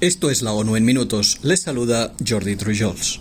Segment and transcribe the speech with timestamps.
[0.00, 1.40] Esto es la ONU en minutos.
[1.42, 3.20] Les saluda Jordi Trujols.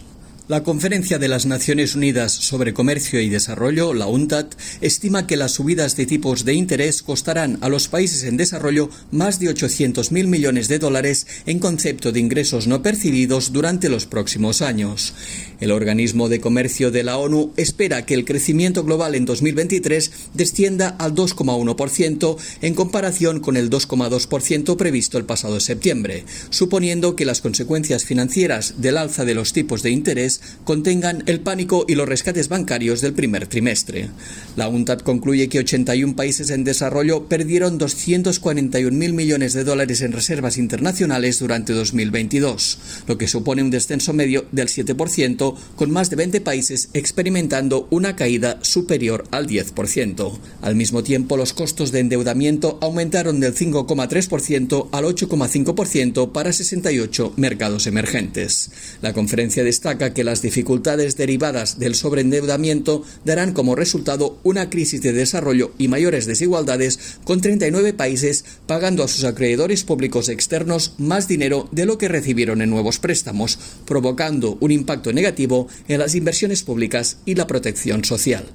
[0.50, 4.48] La Conferencia de las Naciones Unidas sobre Comercio y Desarrollo, la UNTAD,
[4.82, 9.40] estima que las subidas de tipos de interés costarán a los países en desarrollo más
[9.40, 15.14] de 800.000 millones de dólares en concepto de ingresos no percibidos durante los próximos años.
[15.60, 20.96] El organismo de comercio de la ONU espera que el crecimiento global en 2023 descienda
[20.98, 28.04] al 2,1% en comparación con el 2,2% previsto el pasado septiembre, suponiendo que las consecuencias
[28.04, 33.02] financieras del alza de los tipos de interés contengan el pánico y los rescates bancarios
[33.02, 34.10] del primer trimestre.
[34.56, 40.58] La UNTAD concluye que 81 países en desarrollo perdieron 241.000 millones de dólares en reservas
[40.58, 46.42] internacionales durante 2022, lo que supone un descenso medio del 7%, con más de 20
[46.42, 50.40] países experimentando una caída superior al 10%.
[50.62, 57.88] Al mismo tiempo, los costos de endeudamiento aumentaron del 5,3% al 8,5% para 68 mercados
[57.88, 58.72] emergentes.
[59.02, 65.12] La conferencia destaca que las dificultades derivadas del sobreendeudamiento darán como resultado una crisis de
[65.12, 71.68] desarrollo y mayores desigualdades, con 39 países pagando a sus acreedores públicos externos más dinero
[71.72, 73.58] de lo que recibieron en nuevos préstamos,
[73.88, 78.46] provocando un impacto negativo en las inversiones públicas y la protección social.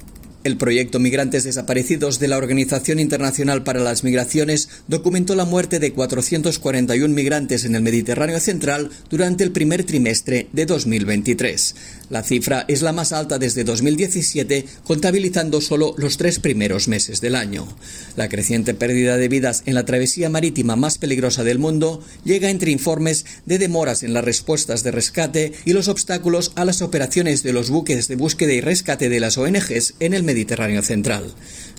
[0.45, 5.95] El proyecto Migrantes Desaparecidos de la Organización Internacional para las Migraciones documentó la muerte de
[5.95, 11.75] 441 migrantes en el Mediterráneo Central durante el primer trimestre de 2023.
[12.11, 17.36] La cifra es la más alta desde 2017, contabilizando solo los tres primeros meses del
[17.36, 17.67] año.
[18.14, 22.70] La creciente pérdida de vidas en la travesía marítima más peligrosa del mundo llega entre
[22.70, 27.55] informes de demoras en las respuestas de rescate y los obstáculos a las operaciones de
[27.55, 30.33] los buques de búsqueda y rescate de las ONGs en el Mediterráneo
[30.82, 31.32] Central.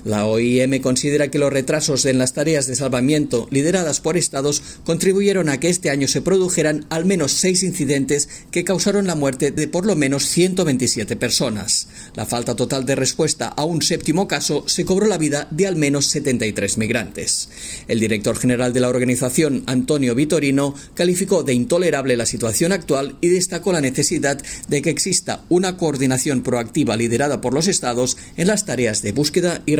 [0.05, 5.49] La OIM considera que los retrasos en las tareas de salvamiento lideradas por estados contribuyeron
[5.49, 9.67] a que este año se produjeran al menos seis incidentes que causaron la muerte de
[9.67, 11.87] por lo menos 127 personas.
[12.13, 15.75] La falta total de respuesta a un séptimo caso se cobró la vida de al
[15.75, 17.49] menos 73 migrantes.
[17.88, 23.29] El director general de la organización, Antonio Vitorino, calificó de intolerable la situación actual y
[23.29, 28.65] destacó la necesidad de que exista una coordinación proactiva liderada por los estados en las
[28.65, 29.75] tareas de búsqueda y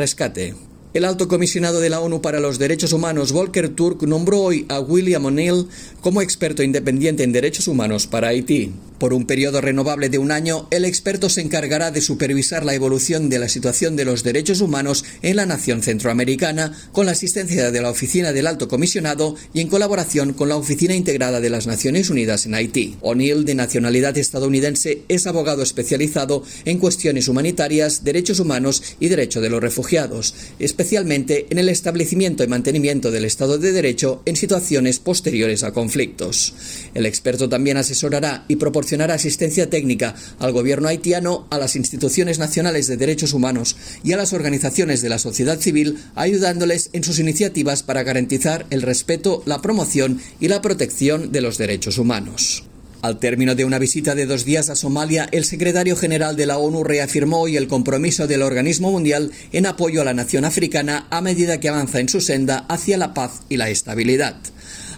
[0.94, 4.80] el alto comisionado de la ONU para los Derechos Humanos, Volker Turk, nombró hoy a
[4.80, 5.68] William O'Neill
[6.00, 8.72] como experto independiente en derechos humanos para Haití.
[9.00, 13.28] Por un periodo renovable de un año, el experto se encargará de supervisar la evolución
[13.30, 17.82] de la situación de los derechos humanos en la nación centroamericana, con la asistencia de
[17.82, 22.10] la Oficina del Alto Comisionado y en colaboración con la Oficina Integrada de las Naciones
[22.10, 22.96] Unidas en Haití.
[23.02, 29.50] O'Neill, de nacionalidad estadounidense, es abogado especializado en cuestiones humanitarias, derechos humanos y derecho de
[29.50, 35.64] los refugiados, especialmente en el establecimiento y mantenimiento del Estado de Derecho en situaciones posteriores
[35.64, 36.54] a conflictos.
[36.94, 42.38] El experto también asesorará y proporcionará proporcionar asistencia técnica al gobierno haitiano, a las instituciones
[42.38, 47.18] nacionales de derechos humanos y a las organizaciones de la sociedad civil, ayudándoles en sus
[47.18, 52.64] iniciativas para garantizar el respeto, la promoción y la protección de los derechos humanos.
[53.02, 56.60] Al término de una visita de dos días a Somalia, el secretario general de la
[56.60, 61.22] ONU reafirmó hoy el compromiso del organismo mundial en apoyo a la nación africana a
[61.22, 64.36] medida que avanza en su senda hacia la paz y la estabilidad.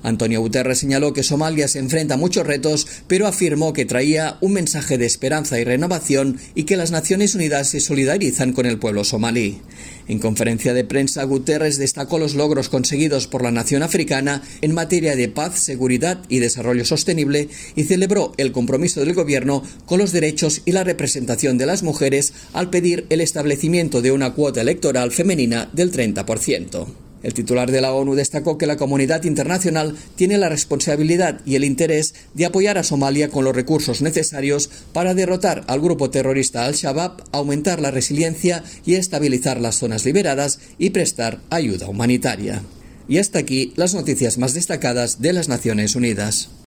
[0.03, 4.53] Antonio Guterres señaló que Somalia se enfrenta a muchos retos, pero afirmó que traía un
[4.53, 9.03] mensaje de esperanza y renovación y que las Naciones Unidas se solidarizan con el pueblo
[9.03, 9.61] somalí.
[10.07, 15.15] En conferencia de prensa, Guterres destacó los logros conseguidos por la nación africana en materia
[15.15, 20.61] de paz, seguridad y desarrollo sostenible y celebró el compromiso del gobierno con los derechos
[20.65, 25.69] y la representación de las mujeres al pedir el establecimiento de una cuota electoral femenina
[25.73, 27.06] del 30%.
[27.23, 31.63] El titular de la ONU destacó que la comunidad internacional tiene la responsabilidad y el
[31.63, 37.23] interés de apoyar a Somalia con los recursos necesarios para derrotar al grupo terrorista Al-Shabaab,
[37.31, 42.61] aumentar la resiliencia y estabilizar las zonas liberadas y prestar ayuda humanitaria.
[43.07, 46.49] Y hasta aquí las noticias más destacadas de las Naciones Unidas.